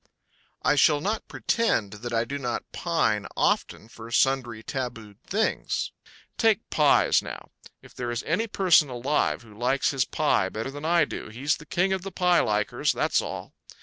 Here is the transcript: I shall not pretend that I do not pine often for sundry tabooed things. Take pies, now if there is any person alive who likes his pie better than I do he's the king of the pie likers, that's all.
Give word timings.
I 0.63 0.73
shall 0.73 0.99
not 0.99 1.27
pretend 1.27 1.93
that 2.01 2.11
I 2.11 2.25
do 2.25 2.39
not 2.39 2.71
pine 2.71 3.27
often 3.37 3.87
for 3.87 4.09
sundry 4.09 4.63
tabooed 4.63 5.21
things. 5.21 5.91
Take 6.39 6.67
pies, 6.71 7.21
now 7.21 7.51
if 7.83 7.93
there 7.93 8.09
is 8.09 8.23
any 8.23 8.47
person 8.47 8.89
alive 8.89 9.43
who 9.43 9.55
likes 9.55 9.91
his 9.91 10.05
pie 10.05 10.49
better 10.49 10.71
than 10.71 10.85
I 10.85 11.05
do 11.05 11.29
he's 11.29 11.57
the 11.57 11.67
king 11.67 11.93
of 11.93 12.01
the 12.01 12.11
pie 12.11 12.39
likers, 12.39 12.91
that's 12.93 13.21
all. 13.21 13.53